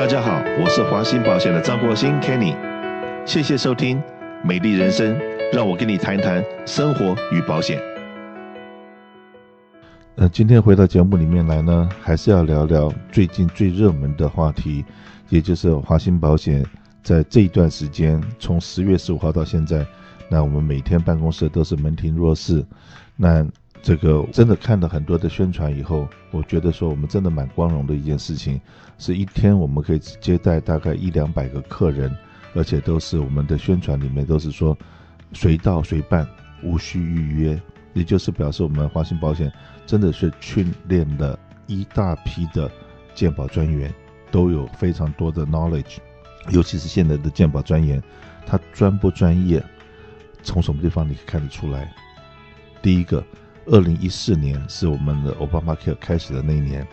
[0.00, 2.56] 大家好，我是华兴保险的张国兴 Kenny，
[3.26, 3.98] 谢谢收听
[4.42, 5.14] 《美丽人生》，
[5.52, 7.78] 让我跟你谈谈生活与保险。
[10.16, 14.82] 呃，今天回到节目里面来呢，还是要聊聊最近最热门的话题，
[15.28, 16.64] 也就是华兴保险
[17.02, 19.84] 在这一段时间，从十月十五号到现在，
[20.30, 22.64] 那我们每天办公室都是门庭若市，
[23.16, 23.46] 那。
[23.82, 28.60] 这个真的看了很多的宣传以后，我觉得说我们真的蛮光荣的一件事情，
[28.98, 32.14] 是一天我们可以接待大概一两百个客人，
[32.54, 34.76] 而且都是我们的宣传里面都是说
[35.32, 36.28] 随到随办，
[36.62, 37.60] 无需预约，
[37.94, 39.50] 也就是表示我们华兴保险
[39.86, 42.70] 真的是训练了一大批的
[43.14, 43.92] 鉴保专员，
[44.30, 45.96] 都有非常多的 knowledge，
[46.50, 48.00] 尤其是现在的鉴保专员，
[48.46, 49.64] 他专不专业，
[50.42, 51.90] 从什么地方你可以看得出来？
[52.82, 53.24] 第一个。
[53.70, 56.84] 二零一四年是我们的 Obamacare 开始的那一年，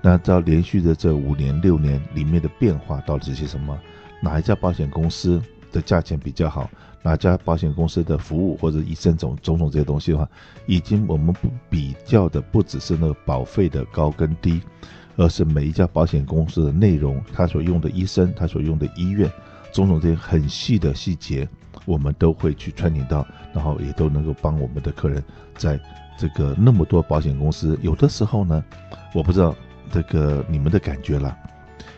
[0.00, 3.76] 那到连续的这五年六年里面的变化到底是些什么？
[4.22, 5.42] 哪一家保险公司
[5.72, 6.70] 的价钱比较好？
[7.02, 10.28] 哪家保险公司的服务或者医生种种种这些东西的话，
[10.66, 14.62] 已经我们不比较的不只是那个保费的高跟低，
[15.16, 19.28] 而是每一家保险公司的内容，他所用的医生，他所用的医院，
[19.72, 21.48] 种种这些很细的细节，
[21.86, 25.20] 我们都会去串联到，然后也都能够帮我们的客人
[25.56, 25.80] 在。
[26.20, 28.62] 这个那么多保险公司，有的时候呢，
[29.14, 29.56] 我不知道
[29.90, 31.34] 这个你们的感觉了。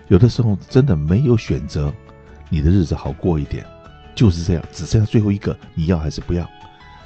[0.07, 1.93] 有的时候真的没有选择，
[2.49, 3.67] 你的日子好过一点，
[4.15, 6.49] 就是这样，只剩下最后一个，你要还是不要？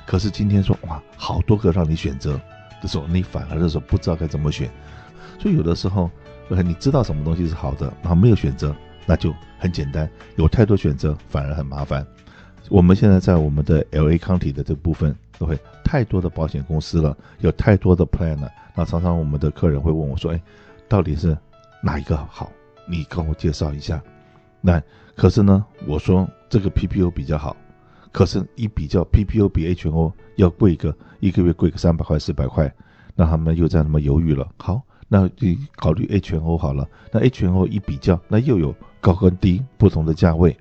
[0.05, 2.39] 可是今天说哇，好多个让你选择
[2.83, 4.71] 的时候，你反而的时候不知道该怎么选。
[5.39, 6.11] 所以有的时候，
[6.51, 10.07] 你知道什么东西是好的，然后没有选择，那就很简单；
[10.37, 12.07] 有太多选择，反而很麻烦。
[12.69, 15.17] 我们现在在我们的 LA County 的这部分。
[15.39, 18.51] 都会太多的保险公司了，有太多的 plan 了。
[18.75, 20.43] 那常常我们的客人会问我说：“哎，
[20.89, 21.37] 到底是
[21.83, 22.51] 哪一个好？
[22.89, 24.03] 你跟我介绍一下。”
[24.61, 24.83] 那
[25.15, 27.57] 可是呢，我说这个 PPO 比较好。
[28.13, 32.73] 可是，一比较 PPO 比 HMO 要贵个一个月贵个三百块四百块，
[33.15, 34.49] 那他们又在那么犹豫了。
[34.57, 36.89] 好，那就考虑 HMO 好了。
[37.13, 40.57] 那 HMO 一比较，那又有高跟低不同的价位。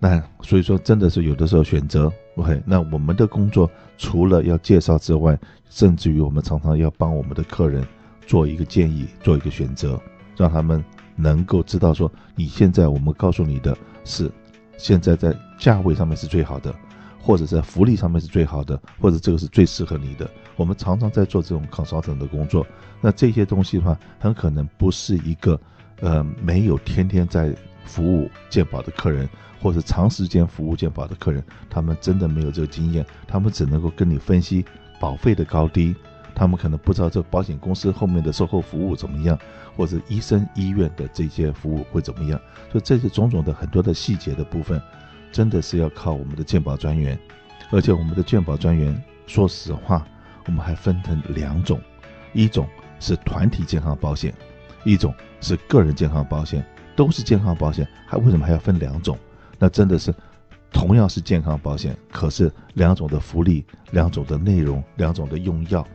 [0.00, 2.62] 那所以说，真的是有的时候选择，OK。
[2.66, 7.86] 那我们的工作除了要介绍之外，甚至于我们常常要帮我们的客人
[8.26, 10.00] 做一个建议，做一个选择，
[10.36, 10.84] 让他们
[11.16, 14.30] 能够知道说，你现在我们告诉你的是，
[14.76, 16.74] 现在在价位上面是最好的，
[17.20, 20.28] 或者在福利上面是最好的，或者这个是最适合你的。
[20.56, 22.66] 我们常常在做这种 consultant 的工作，
[23.00, 25.58] 那这些东西的话，很可能不是一个，
[26.00, 27.54] 呃，没有天天在
[27.90, 29.28] 服务鉴保的客人。
[29.62, 34.64] 或者长时间服务鉴保的客人，他们真的没有这个经验，他们只能够跟你分析
[34.98, 35.94] 保费的高低，
[36.34, 39.38] 他们可能不知道这保险公司后面的售后服务怎么样，
[39.76, 42.40] 或者医生医院的这些服务会怎么样，
[42.72, 44.80] 所以这些种种的很多的细节的部分，
[45.30, 47.18] 真的是要靠我们的鉴保专员，
[47.70, 50.06] 而且我们的鉴保专员，说实话，
[50.46, 51.78] 我们还分成两种，
[52.32, 52.66] 一种
[52.98, 54.32] 是团体健康保险，
[54.84, 56.64] 一种是个人健康保险，
[56.96, 59.16] 都是健康保险，还为什么还要分两种？
[59.58, 60.14] 那真的是，
[60.72, 65.86] 同样是健康保险，可是两种的福利、两种的内容、两种的用药，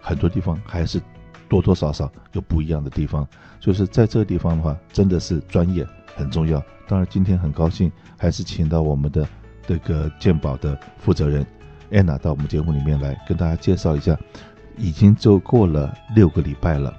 [0.00, 1.00] 很多地方还是
[1.48, 3.26] 多多少少有不一样的地方。
[3.60, 5.86] 就是在这个地方的话，真的是专业
[6.16, 6.62] 很重要。
[6.88, 9.26] 当然，今天很高兴还是请到我们的
[9.66, 11.46] 这个健保的负责人
[11.90, 14.18] Anna 到我们节目里面来跟大家介绍一下。
[14.78, 16.92] 已经就过了六个礼拜了，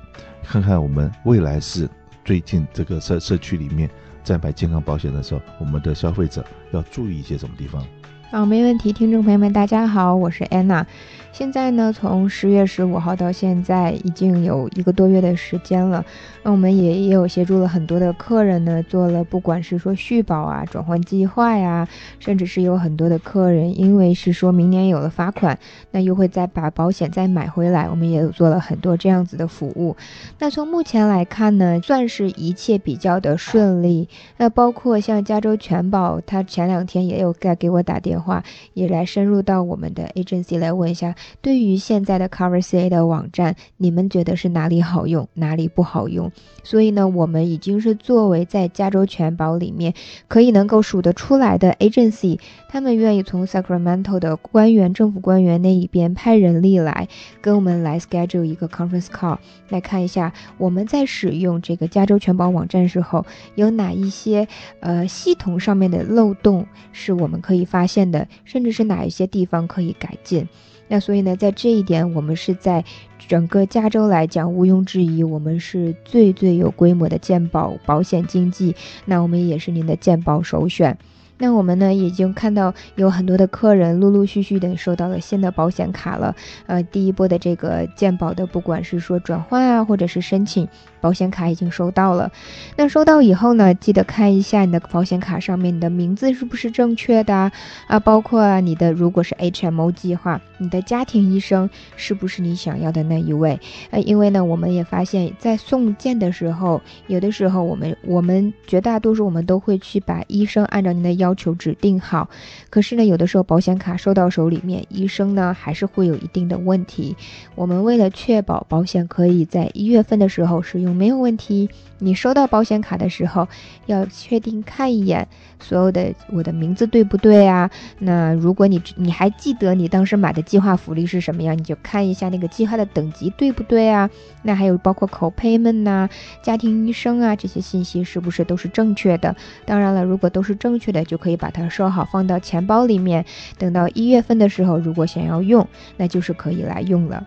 [0.43, 1.89] 看看我们未来是
[2.23, 3.89] 最近这个社社区里面。
[4.23, 7.85] 在买健康保险的时候，我们的消费者要注意一些什么地方？
[8.31, 8.93] 好，没问题。
[8.93, 10.87] 听众朋友们，大家好，我是安娜。
[11.33, 16.05] 现在呢，从十月十五号到现在，已经有一个多月的时间了。
[16.43, 21.87] 那我们也也有协助了很多的客人呢，做了不管是说续保啊、转换计划呀，
[22.19, 25.57] 甚至是有很多的客人，因为是说明年有了罚款，
[25.91, 27.89] 那又会再把保险再买回来。
[27.89, 29.97] 我们也有做了很多这样子的服务。
[30.39, 34.07] 那从目前来看呢，算是一切比较的顺利。
[34.37, 38.13] 那包括像加州全保，他前两天也有在给我打电。
[38.13, 38.43] 话
[38.73, 46.31] 也来深入到我们的 agency 来问一下，对于现在的 CoverCA 的网站，你们觉得是哪里好用，哪里不好用？
[46.63, 49.93] 所以呢，我们已经是作为在加州全保里面
[50.27, 52.39] 可以能够数得出来的 agency，
[52.69, 57.07] 他们愿意从 Sacramento 的官员、政府官员那一边派人力来
[57.41, 59.37] 跟我们来 schedule 一个 conference call，
[59.69, 64.47] 来看一下我们在使用这个加州全保网站时候有哪一些
[64.79, 68.27] 呃系统上面的漏洞是我们可以发现的。
[68.45, 70.47] 甚至是哪一些地方可以改进？
[70.93, 72.85] 那所以呢，在这一点，我们是在
[73.27, 78.75] 整个加州来讲，毋庸置疑，我们是最最有规模的健保保险经纪。
[79.03, 80.95] 那我们也是您的健保首选。
[81.43, 86.33] 那我们呢，已经看到有很多的客人陆陆续续的收到了新的保险卡了。
[86.67, 90.69] 呃，第一波的这个鉴保的，不管是说转换啊，或者是申请。
[91.01, 92.31] 保险卡已经收到了，
[92.77, 97.51] 那收到以后呢，记得看一下你的保险卡上面你的名字是不是正确的
[97.87, 97.99] 啊？
[97.99, 103.59] 包括你的如果是 HMO 计划，你的家庭医生是不是你想要的那一位？
[103.89, 112.29] 呃，因为呢，我们也发现，在送件的时候，有的时候我们我们绝大多数我们都会去把医生按照您的要要求指定好，
[112.69, 117.17] 可是呢，有的时候保险卡收到手里面，医生呢还是会有一定的问题。
[117.55, 120.95] 我们为了确保保险可以在一月份的时候使用。
[120.95, 121.71] 没有问题。
[121.97, 123.47] 你收到保险卡的时候，
[123.85, 125.25] 要确定看一眼
[125.61, 127.71] 所有的我的名字对不对啊？
[127.97, 134.09] 那如果你你还记得你当时买的计划福利是什么样，你就看一下那个计划的等级对不对啊？
[134.41, 136.09] 那还有包括 copayment 呐、
[136.43, 139.33] 家庭医生啊这些信息是不是都是正确的？
[139.65, 143.23] 当然了，如果都是正确的，就可以把它收好放到钱包里面。
[143.59, 147.23] 等到一月份的时候，如果想要用，那就是可以来用了。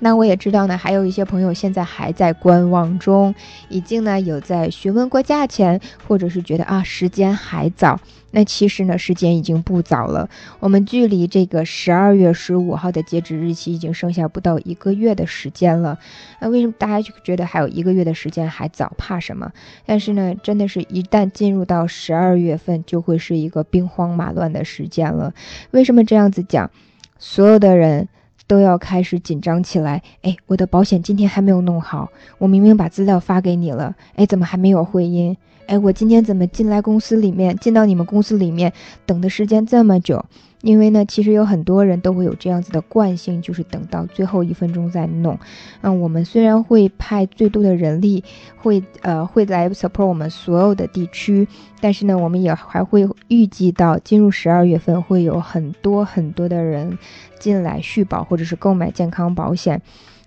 [0.00, 3.34] 那我也知道呢，还有一些朋友现在还在观望中，
[3.68, 8.00] 已经呢有在询问过价钱，或者是觉得啊时间还早。
[8.32, 10.30] 那其实呢时间已经不早了，
[10.60, 15.98] 我们距离这个十二月十五号的截止日期已经剩下不到一个月的时间了。
[16.38, 18.92] 那为什么大家就觉得还有一个月的时间还早？
[18.96, 19.52] 怕什么？
[19.84, 25.34] 但是呢，真的是一旦进入到十二月份，就会是一个兵荒马乱的时间了。
[25.72, 26.70] 为什么这样子讲？
[27.18, 28.08] 所有的人。
[28.50, 30.02] 都要开始紧张起来。
[30.22, 35.36] 哎，我的保险今天还没有弄好，我明明把资料发给你了，哎，怎么还没有回音？
[35.68, 38.72] 哎，我今天怎么进来公司里面，进到你们公司里面，
[39.06, 40.24] 等的时间这么久？
[40.62, 45.38] 因为呢，其实有很多人都会有这样子的惯性，就是等到最后一分钟再弄。
[45.80, 48.22] 嗯，我们虽然会派最多的人力，
[48.56, 51.48] 会呃会来 support 我们所有的地区，
[51.80, 56.98] 但是呢，我们也还会预计到进入十二月份会有很多很多的人
[57.38, 59.80] 进来续保或者是购买健康保险。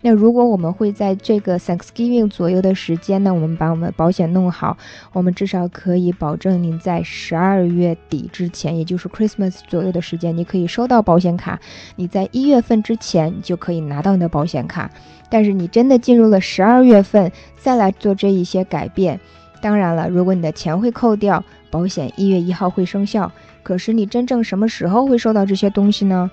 [0.05, 4.77] 那如果我们会在这个 Thanksgiving 左右的时间呢，我们把我们的保险弄好，
[5.13, 11.57] 我们至少可以保证您在十二月底之前，也就是 Christmas 左右的时间，你可以收到保险卡。
[11.95, 14.91] 你在一月份之前，你就可以拿到你的保险卡。
[15.29, 19.17] 但是你真的进入了十二月份再来做这一些改变，
[19.61, 21.41] 当然了，如果你的钱会扣掉，
[21.71, 23.31] 保险一月一号会生效。
[23.63, 26.29] 可是你真正什么时候会收到这些东西呢？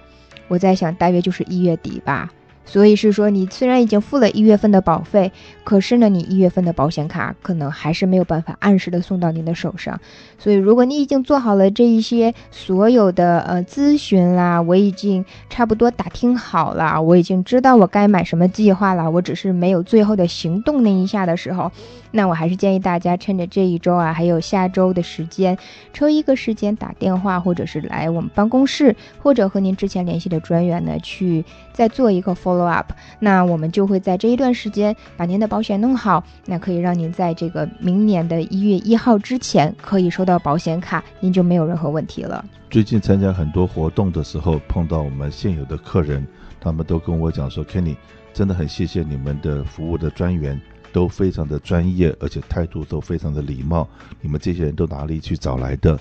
[0.49, 2.29] 我在想，大约就是一月底吧。
[2.71, 5.33] 所以是说，你虽然已经付了一月份的保费，
[5.65, 10.01] 可是呢，你一月份的保险卡可能还是没有办法按时的送到您的手上。
[10.39, 21.73] 所以，如果你已经做好了这一些所有的呃咨询啦，我已经差不多打听好了，我已经知道我该买什么计划了，我只是没有最后的行动那一下的时候，
[22.13, 25.59] 那我还是建议大家趁着这一周啊，还有下周的时间，
[25.93, 32.71] 抽一个时间打电话，或者是来我们办公室，或者和您之前联系的专员呢，去再做一个 follow。
[32.71, 42.45] up，那我们就会在这一段时间把您的保险弄好，那可以让您在这个明年的一月一号之前可以收到保险卡，您就没有任何问题了。
[42.69, 46.25] 最近参加很多活动的时候，碰到我们现有的客人，
[46.61, 47.97] 他们都跟我讲说，Kenny
[48.33, 50.61] 真的很谢谢你们的服务的专员，
[50.93, 53.89] 都非常的专业，而且态度都非常的礼貌。
[54.21, 55.99] 你们这些人都哪里去找来的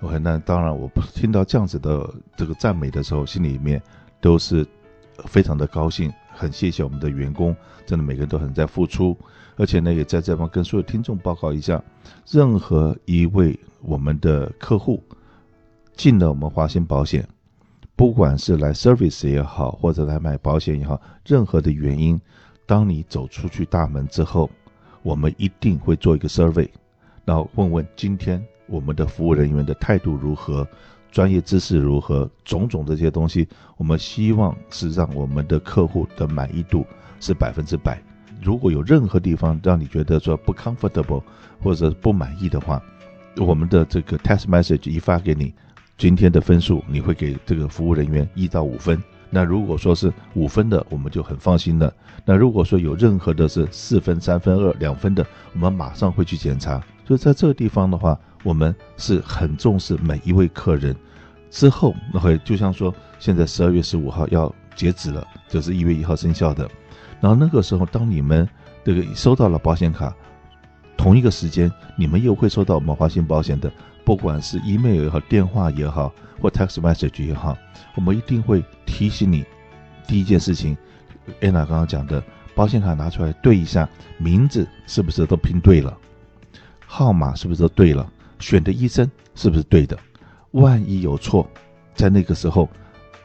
[0.00, 3.82] ？OK，那当然，我听到这样子的这个赞美的时候，心里面
[4.20, 4.66] 都是。
[5.26, 7.54] 非常的高兴，很谢谢我们的员工，
[7.86, 9.16] 真的每个人都很在付出，
[9.56, 11.80] 而且呢，也在这方跟所有听众报告一下，
[12.28, 15.00] 任何一位我们的客户
[15.94, 17.28] 进了我们华信保险，
[17.94, 22.20] 不管是来 service 也好，或者来买保险也好，任何的原因，
[22.66, 24.50] 当你走出去大门之后，
[25.02, 26.68] 我们一定会做一个 survey，
[27.24, 30.66] 然后问问今天我们的服务人员的态度如何。
[31.10, 32.30] 专业知识如何？
[32.42, 36.86] 种种这些东西，我们希望是让我们的客户的满意度
[37.20, 38.02] 是百分之百。
[38.40, 41.22] 如果有任何地方让你觉得说不 comfortable
[41.60, 42.82] 或者不满意的话，
[43.36, 45.52] 我们的这个 test message 一发给你，
[45.98, 48.98] 今天的分数你会给这个服务人员一到五分。
[49.34, 51.90] 那如果说是五分的，我们就很放心了。
[52.22, 56.78] 那如果说有任何的是四分、三分、二、两分的，我们马上会去检查。
[57.06, 60.94] 所以在这个地方的话，我们是很重视每一位客人。
[61.50, 66.68] 之后，那会就像说，现在十二月十五号要截止了，就是一月一号生效的。
[67.20, 68.46] 然后那个时候，当你们
[68.84, 70.14] 这个收到了保险卡，
[70.96, 73.72] 同一个时间，你们又会收到我们华信保险的，
[74.04, 77.56] 不管是 email 也好、电话也好，或 text message 也好，
[77.96, 79.44] 我们一定会提醒你
[80.06, 80.76] 第一件事情，
[81.40, 82.22] 安娜刚刚讲的，
[82.54, 85.96] 保险卡拿出来对一下，名字是不是都拼对了，
[86.86, 89.98] 号码是不是都对了，选的医生是不是对的？
[90.52, 91.48] 万一有错，
[91.94, 92.68] 在那个时候，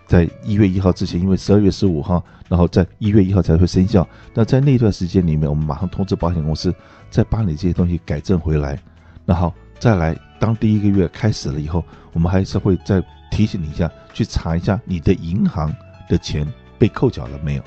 [0.07, 4.07] 在一月一号之前，因为十二月十五号，然后在一月一号才会生效。
[4.33, 6.73] 那在那段时间里面，我们马上通知保险公司，
[7.09, 8.79] 再把你这些东西改正回来，
[9.25, 10.17] 然后再来。
[10.39, 11.83] 当第一个月开始了以后，
[12.13, 15.75] 我们还是会再提醒你一下，去查一下你的银行
[16.07, 16.47] 的钱
[16.77, 17.63] 被扣缴了没有。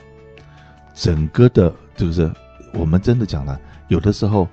[0.95, 2.31] 整个的，就是
[2.73, 4.47] 我们真的讲了，有的时候，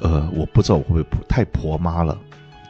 [0.00, 2.18] 呃，我不知道我会不会太婆妈了，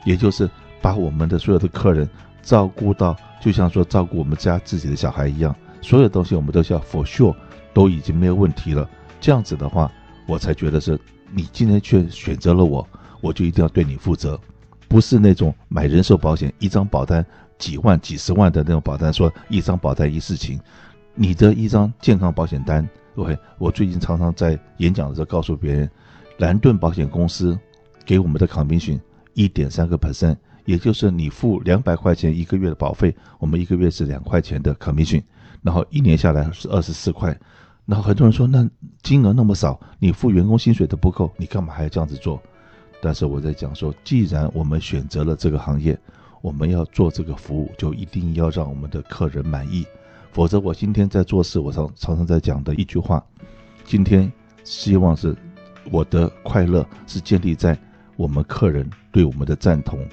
[0.04, 0.50] 也就是
[0.82, 2.06] 把我们的所有的客人
[2.44, 7.34] 照顾到，就像说照顾我们家自己的小孩一样，所有东西我们都是要 for sure
[7.72, 8.88] 都已经没有问题了。
[9.20, 9.90] 这样子的话，
[10.26, 11.00] 我才觉得是
[11.32, 12.86] 你今天却选择了我，
[13.20, 14.38] 我就一定要对你负责。
[14.86, 17.24] 不是那种买人寿保险，一张保单
[17.58, 20.60] 几万、几十万的那种保单，说一张保单一事情。
[21.14, 25.90] 你的一张健康保险单，OK，我最近常常在演讲的时候告诉别人，
[26.38, 27.58] 蓝盾保险公司
[28.04, 29.00] 给我们的 commission
[29.32, 35.23] 一点三个 percent，也就是你付两百块钱一个月的保费，我们一个月是两块钱的 commission，
[35.62, 37.38] 然后一年下来是二十四块。
[37.87, 38.68] 然后很多人说，那
[39.02, 42.42] 金额那么少，你付员工薪水都不够，你干嘛还要这样子做？
[43.02, 45.99] 但是我在讲说，既然我们选择了这个行业，
[46.40, 49.87] 我们要做这个服务，就一定要让我们的客人满意。
[50.33, 53.23] 否则，我今天在做事，我常常常在讲的一句话：
[53.85, 54.33] 今天
[54.64, 55.37] 希望是
[55.90, 57.78] 我的快乐是建立在
[58.16, 60.04] 我们客人对我们的赞同、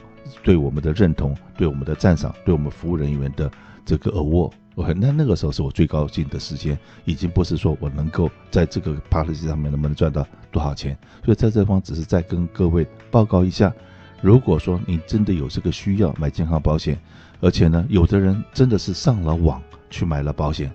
[0.43, 3.51] 对我们的认同、对我们的赞赏、对我们服务人员的
[3.85, 4.51] 这个 award。
[4.75, 10.97] OK，那那个时候是我最高兴的时间，已经不是说我能够在这个 policy 上面能不能赚到多少钱。
[11.25, 13.73] 所以在这方只是再跟各位报告一下，
[14.21, 16.97] 如果说你真的有这个需要买健康保险，
[17.41, 20.71] 而且呢，有的人真的是上了网去买了保险，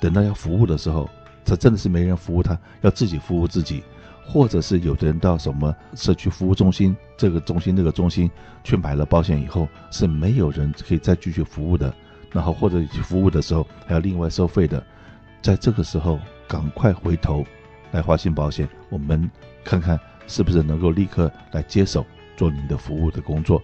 [0.00, 1.10] 等到要服务的时候，
[1.44, 3.82] 他真的是没人服务他，要自己服务自己，
[4.32, 8.30] 或者是有的人到什么社区服务中心这个中心那个中心
[8.62, 11.92] 去买了保险以后，是没有人可以再继续服务的。
[12.30, 14.80] 然后或者服务的时候还要另外收费的，
[15.42, 17.44] 在这个时候赶快回头
[17.90, 19.28] 来华信保险，我们
[19.64, 22.06] 看看是不是能够立刻来接手
[22.36, 23.60] 做您的服务的工作。